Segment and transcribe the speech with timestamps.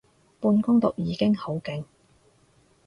[0.39, 1.83] 半工讀已經好勁